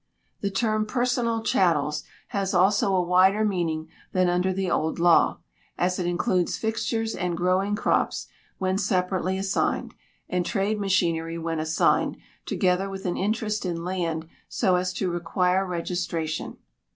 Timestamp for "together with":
12.47-13.05